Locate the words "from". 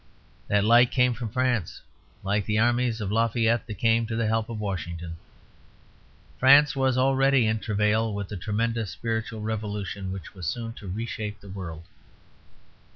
1.13-1.29